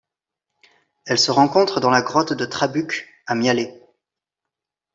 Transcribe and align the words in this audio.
Elle 1.05 1.19
se 1.19 1.29
rencontre 1.29 1.79
dans 1.79 1.91
la 1.91 2.01
grotte 2.01 2.33
de 2.33 2.45
Trabuc 2.45 3.07
à 3.27 3.35
Mialet. 3.35 3.79